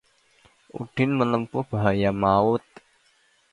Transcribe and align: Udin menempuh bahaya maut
Udin 0.79 1.11
menempuh 1.19 1.63
bahaya 1.71 2.09
maut 2.21 2.65